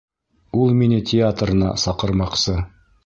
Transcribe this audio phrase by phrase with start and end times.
[0.61, 2.57] Ул мине театрына саҡырмаҡсы.